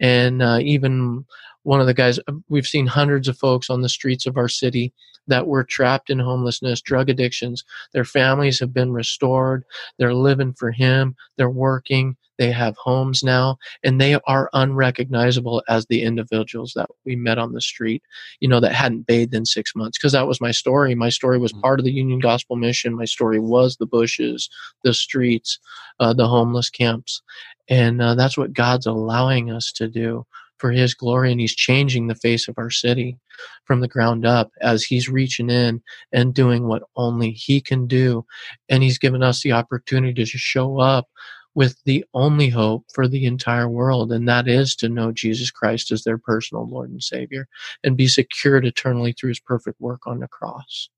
[0.00, 1.26] And uh, even
[1.62, 4.48] one of the guys, uh, we've seen hundreds of folks on the streets of our
[4.48, 4.92] city
[5.26, 7.64] that were trapped in homelessness, drug addictions.
[7.92, 9.64] Their families have been restored.
[9.98, 11.14] They're living for Him.
[11.36, 12.16] They're working.
[12.38, 17.52] They have homes now, and they are unrecognizable as the individuals that we met on
[17.52, 18.02] the street,
[18.40, 19.98] you know, that hadn't bathed in six months.
[19.98, 20.94] Because that was my story.
[20.94, 21.60] My story was mm-hmm.
[21.60, 22.96] part of the Union Gospel Mission.
[22.96, 24.48] My story was the bushes,
[24.84, 25.58] the streets,
[26.00, 27.20] uh, the homeless camps.
[27.68, 30.24] And uh, that's what God's allowing us to do
[30.60, 33.18] for his glory and he's changing the face of our city
[33.64, 38.24] from the ground up as he's reaching in and doing what only he can do
[38.68, 41.08] and he's given us the opportunity to show up
[41.54, 45.90] with the only hope for the entire world, and that is to know Jesus Christ
[45.90, 47.48] as their personal Lord and Savior
[47.82, 50.88] and be secured eternally through his perfect work on the cross.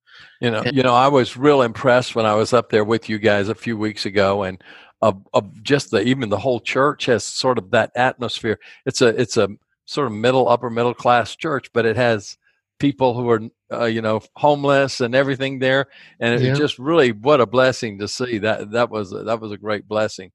[0.41, 3.09] You know, and, you know, I was real impressed when I was up there with
[3.09, 4.63] you guys a few weeks ago, and
[5.03, 8.59] of, of just the even the whole church has sort of that atmosphere.
[8.87, 9.49] It's a it's a
[9.85, 12.39] sort of middle upper middle class church, but it has
[12.79, 13.41] people who are
[13.73, 15.89] uh, you know homeless and everything there,
[16.21, 16.55] and it yeah.
[16.55, 20.31] just really what a blessing to see that that was that was a great blessing.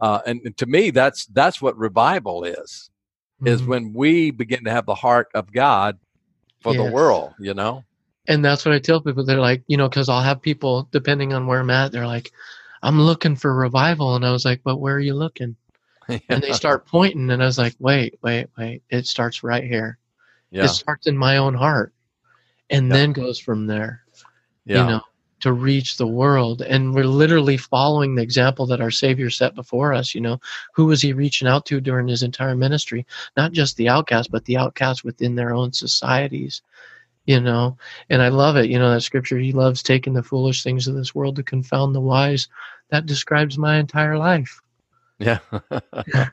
[0.00, 2.90] Uh, and, and, to me, that's that's what revival is.
[3.40, 3.48] Mm-hmm.
[3.48, 5.98] Is when we begin to have the heart of God
[6.60, 6.84] for yes.
[6.84, 7.34] the world.
[7.40, 7.84] You know.
[8.26, 9.24] And that's what I tell people.
[9.24, 11.92] They're like, you know, because I'll have people depending on where I'm at.
[11.92, 12.32] They're like,
[12.84, 15.56] I'm looking for revival, and I was like, but where are you looking?
[16.08, 16.18] yeah.
[16.28, 18.82] And they start pointing, and I was like, wait, wait, wait.
[18.90, 19.98] It starts right here.
[20.50, 20.64] Yeah.
[20.64, 21.94] It starts in my own heart,
[22.68, 22.94] and yeah.
[22.94, 24.02] then goes from there.
[24.66, 24.82] Yeah.
[24.82, 25.00] You know,
[25.40, 26.62] to reach the world.
[26.62, 30.14] And we're literally following the example that our Savior set before us.
[30.14, 30.40] You know,
[30.74, 33.06] who was he reaching out to during his entire ministry?
[33.36, 36.62] Not just the outcasts, but the outcasts within their own societies.
[37.26, 37.78] You know,
[38.10, 38.68] and I love it.
[38.68, 41.94] You know, that scripture, he loves taking the foolish things of this world to confound
[41.94, 42.48] the wise.
[42.90, 44.60] That describes my entire life.
[45.18, 45.38] Yeah.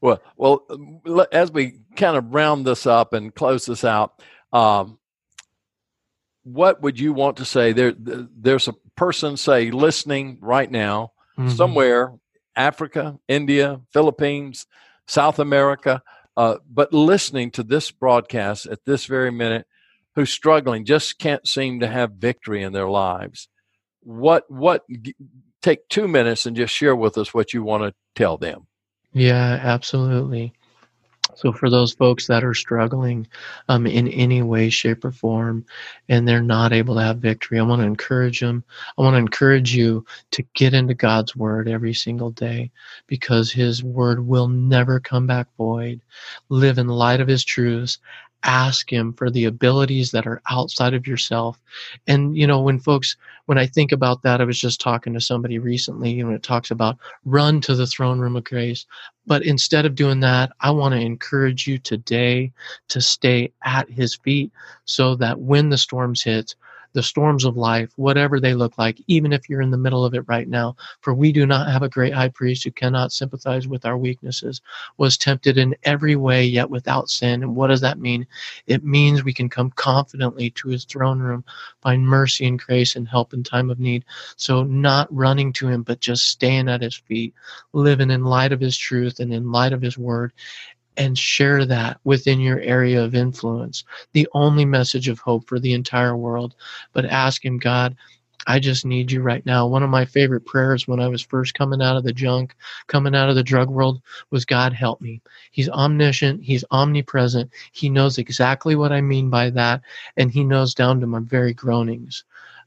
[0.00, 4.22] well, well, as we kind of round this up and close this out,
[4.52, 4.98] um,
[6.42, 7.72] what would you want to say?
[7.72, 11.50] There, there's a person, say, listening right now, mm-hmm.
[11.50, 12.14] somewhere,
[12.56, 14.66] Africa, India, Philippines,
[15.06, 16.02] South America,
[16.36, 19.66] uh, but listening to this broadcast at this very minute,
[20.14, 23.48] who's struggling, just can't seem to have victory in their lives.
[24.02, 24.84] What, what,
[25.62, 28.66] take two minutes and just share with us what you want to tell them.
[29.12, 30.52] Yeah, absolutely.
[31.36, 33.26] So, for those folks that are struggling
[33.68, 35.64] um, in any way, shape, or form,
[36.08, 38.64] and they're not able to have victory, I want to encourage them.
[38.98, 42.70] I want to encourage you to get into God's Word every single day
[43.06, 46.00] because His Word will never come back void.
[46.48, 47.98] Live in light of His truths
[48.42, 51.58] ask him for the abilities that are outside of yourself.
[52.06, 55.20] And you know when folks when i think about that i was just talking to
[55.20, 58.86] somebody recently and it talks about run to the throne room of grace.
[59.26, 62.52] But instead of doing that i want to encourage you today
[62.88, 64.50] to stay at his feet
[64.84, 66.54] so that when the storms hit
[66.92, 70.14] the storms of life, whatever they look like, even if you're in the middle of
[70.14, 70.76] it right now.
[71.00, 74.60] For we do not have a great high priest who cannot sympathize with our weaknesses,
[74.96, 77.42] was tempted in every way, yet without sin.
[77.42, 78.26] And what does that mean?
[78.66, 81.44] It means we can come confidently to his throne room,
[81.80, 84.04] find mercy and grace and help in time of need.
[84.36, 87.34] So, not running to him, but just staying at his feet,
[87.72, 90.32] living in light of his truth and in light of his word
[91.00, 93.84] and share that within your area of influence.
[94.12, 96.54] The only message of hope for the entire world.
[96.92, 97.96] But ask Him, God,
[98.46, 99.66] I just need you right now.
[99.66, 102.54] One of my favorite prayers when I was first coming out of the junk,
[102.86, 105.22] coming out of the drug world, was God help me.
[105.52, 107.50] He's omniscient, He's omnipresent.
[107.72, 109.80] He knows exactly what I mean by that,
[110.18, 112.24] and He knows down to my very groanings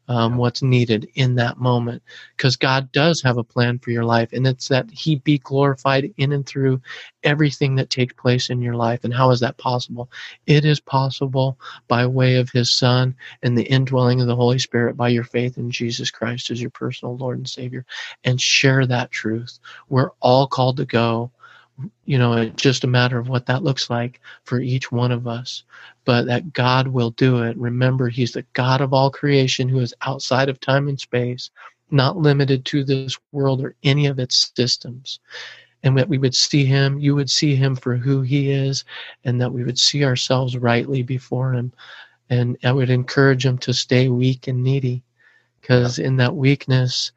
[0.07, 2.03] um, what's needed in that moment
[2.35, 6.13] because God does have a plan for your life, and it's that He be glorified
[6.17, 6.81] in and through
[7.23, 9.03] everything that takes place in your life.
[9.03, 10.09] And how is that possible?
[10.45, 14.97] It is possible by way of His Son and the indwelling of the Holy Spirit
[14.97, 17.85] by your faith in Jesus Christ as your personal Lord and Savior,
[18.23, 19.59] and share that truth.
[19.89, 21.31] We're all called to go
[22.05, 25.27] you know, it's just a matter of what that looks like for each one of
[25.27, 25.63] us.
[26.05, 27.57] But that God will do it.
[27.57, 31.49] Remember, He's the God of all creation who is outside of time and space,
[31.91, 35.19] not limited to this world or any of its systems.
[35.83, 38.85] And that we would see Him, you would see Him for who He is,
[39.23, 41.73] and that we would see ourselves rightly before Him.
[42.29, 45.03] And I would encourage Him to stay weak and needy,
[45.61, 47.11] because in that weakness,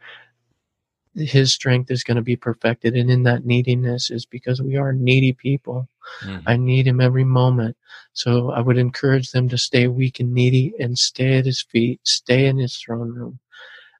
[1.17, 4.93] his strength is going to be perfected and in that neediness is because we are
[4.93, 5.89] needy people.
[6.23, 6.49] Mm-hmm.
[6.49, 7.77] i need him every moment.
[8.13, 12.01] So i would encourage them to stay weak and needy and stay at his feet
[12.05, 13.41] stay in his throne room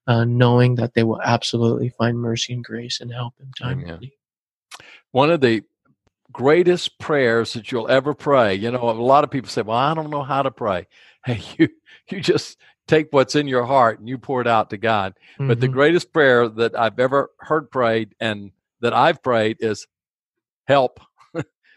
[0.07, 4.01] uh, knowing that they will absolutely find mercy and grace and help in time of
[4.01, 4.13] need.
[5.11, 5.63] One of the
[6.33, 9.95] greatest prayers that you'll ever pray you know a lot of people say well i
[9.95, 10.87] don't know how to pray.
[11.25, 11.69] Hey you
[12.09, 15.15] you just take what's in your heart and you pour it out to God.
[15.35, 15.49] Mm-hmm.
[15.49, 15.75] But the mm-hmm.
[15.75, 19.87] greatest prayer that I've ever heard prayed and that I've prayed is
[20.65, 21.01] help.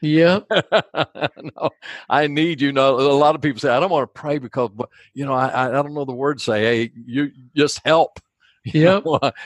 [0.02, 0.40] Yeah.
[0.52, 1.70] no,
[2.10, 2.72] I need you.
[2.72, 4.70] Know a lot of people say I don't want to pray because
[5.14, 6.62] you know I I don't know the words say.
[6.62, 8.20] Hey, you just help.
[8.66, 9.00] Yeah.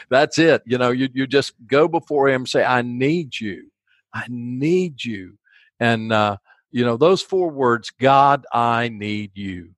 [0.09, 0.63] That's it.
[0.65, 3.69] You know, you you just go before Him, say I need you,
[4.11, 5.37] I need you,
[5.79, 6.37] and uh,
[6.71, 7.91] you know those four words.
[7.91, 9.69] God, I need you.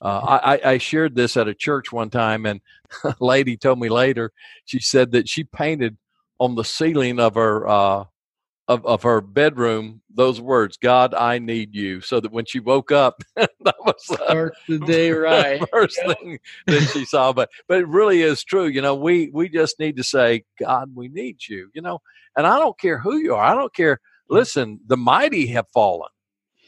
[0.00, 2.60] Uh, I, I shared this at a church one time, and
[3.04, 4.32] a lady told me later.
[4.64, 5.96] She said that she painted
[6.38, 8.04] on the ceiling of her uh,
[8.68, 12.92] of of her bedroom those words, "God, I need you," so that when she woke
[12.92, 13.50] up, that
[13.84, 15.62] was start the day right.
[15.70, 17.32] first thing that she saw.
[17.32, 18.66] But but it really is true.
[18.66, 22.00] You know, we we just need to say, "God, we need you." You know,
[22.36, 23.44] and I don't care who you are.
[23.44, 24.00] I don't care.
[24.28, 26.10] Listen, the mighty have fallen.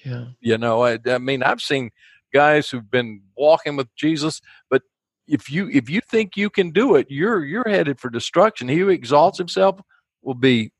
[0.05, 0.27] Yeah.
[0.41, 1.91] You know, I, I mean, I've seen
[2.33, 4.83] guys who've been walking with Jesus, but
[5.27, 8.69] if you if you think you can do it, you're you're headed for destruction.
[8.69, 9.81] He who exalts himself
[10.23, 10.73] will be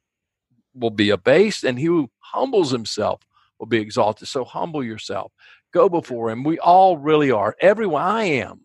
[0.75, 3.21] will be abased, and he who humbles himself
[3.59, 4.29] will be exalted.
[4.29, 5.33] So humble yourself.
[5.73, 6.45] Go before him.
[6.45, 7.55] We all really are.
[7.61, 8.61] Everyone I am.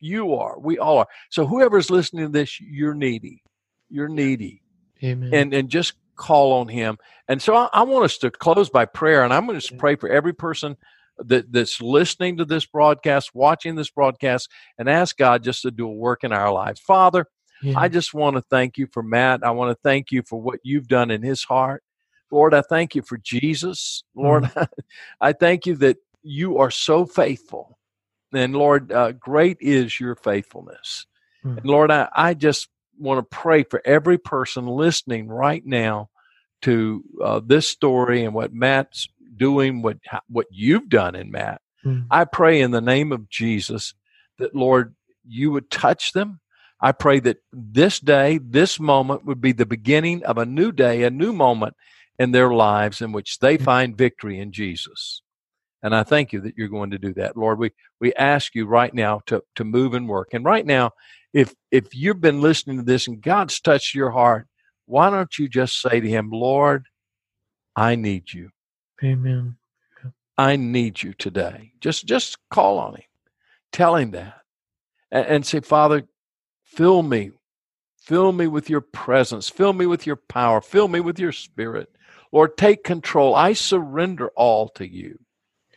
[0.00, 0.58] You are.
[0.58, 1.08] We all are.
[1.30, 3.42] So whoever's listening to this, you're needy.
[3.90, 4.62] You're needy.
[5.02, 5.34] Amen.
[5.34, 6.98] And and just call on him.
[7.28, 9.96] And so I, I want us to close by prayer, and I'm going to pray
[9.96, 10.76] for every person
[11.26, 15.86] that, that's listening to this broadcast, watching this broadcast, and ask God just to do
[15.86, 16.80] a work in our lives.
[16.80, 17.26] Father,
[17.62, 17.78] yeah.
[17.78, 19.44] I just want to thank you for Matt.
[19.44, 21.82] I want to thank you for what you've done in his heart.
[22.30, 24.04] Lord, I thank you for Jesus.
[24.14, 24.68] Lord, mm.
[25.20, 27.78] I thank you that you are so faithful.
[28.32, 31.06] And Lord, uh, great is your faithfulness.
[31.44, 31.58] Mm.
[31.58, 36.10] And Lord, I, I just want to pray for every person listening right now
[36.62, 39.98] to uh, this story and what Matt's doing, what
[40.28, 41.60] what you've done in Matt.
[41.84, 42.06] Mm.
[42.10, 43.94] I pray in the name of Jesus
[44.38, 44.94] that Lord,
[45.26, 46.40] you would touch them.
[46.80, 51.02] I pray that this day, this moment would be the beginning of a new day,
[51.02, 51.74] a new moment
[52.18, 53.62] in their lives in which they mm.
[53.62, 55.22] find victory in Jesus.
[55.82, 57.36] And I thank you that you're going to do that.
[57.36, 57.70] Lord, we,
[58.00, 60.30] we ask you right now to, to move and work.
[60.32, 60.92] And right now,
[61.32, 64.46] if if you've been listening to this and God's touched your heart,
[64.86, 66.86] why don't you just say to him, Lord,
[67.76, 68.50] I need you.
[69.02, 69.56] Amen.
[70.36, 71.72] I need you today.
[71.80, 73.02] Just just call on him.
[73.72, 74.42] Tell him that.
[75.10, 76.04] And, and say, Father,
[76.64, 77.32] fill me.
[78.00, 79.48] Fill me with your presence.
[79.48, 80.60] Fill me with your power.
[80.60, 81.90] Fill me with your spirit.
[82.32, 83.34] Lord, take control.
[83.34, 85.18] I surrender all to you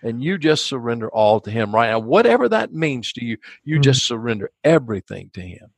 [0.04, 3.76] and you just surrender all to him right now whatever that means to you you
[3.76, 3.84] mm-hmm.
[3.84, 5.72] just surrender everything to him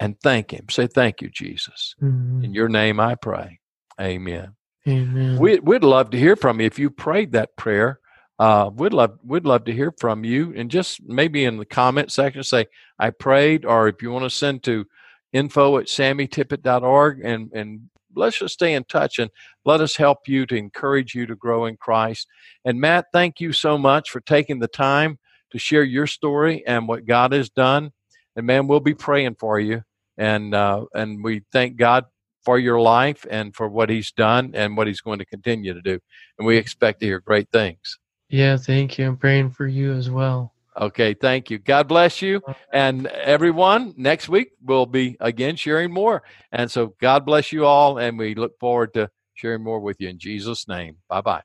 [0.00, 2.44] and thank him say thank you jesus mm-hmm.
[2.44, 3.58] in your name i pray
[4.00, 4.54] amen
[4.88, 8.00] amen we, would love to hear from you if you prayed that prayer
[8.38, 12.10] uh, we'd love we'd love to hear from you and just maybe in the comment
[12.10, 12.66] section say
[12.98, 14.84] i prayed or if you want to send to
[15.32, 19.30] info at sammytippit.org and and let's just stay in touch and
[19.64, 22.26] let us help you to encourage you to grow in Christ.
[22.64, 25.18] And Matt, thank you so much for taking the time
[25.50, 27.92] to share your story and what God has done.
[28.36, 29.82] And man, we'll be praying for you.
[30.16, 32.04] And uh, and we thank God
[32.42, 35.82] for your life and for what He's done and what He's going to continue to
[35.82, 35.98] do.
[36.38, 37.98] And we expect to hear great things.
[38.28, 39.06] Yeah, thank you.
[39.06, 40.52] I'm praying for you as well.
[40.80, 41.58] Okay, thank you.
[41.58, 42.40] God bless you.
[42.72, 46.22] And everyone, next week we'll be again sharing more.
[46.52, 47.98] And so God bless you all.
[47.98, 50.96] And we look forward to sharing more with you in Jesus' name.
[51.08, 51.42] Bye bye.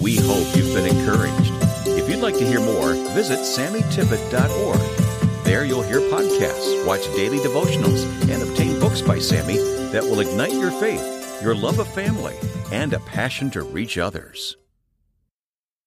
[0.00, 1.52] We hope you've been encouraged.
[1.86, 4.95] If you'd like to hear more, visit sammytippit.org.
[5.56, 9.56] There you'll hear podcasts, watch daily devotionals, and obtain books by Sammy
[9.90, 11.02] that will ignite your faith,
[11.42, 12.36] your love of family,
[12.72, 14.58] and a passion to reach others.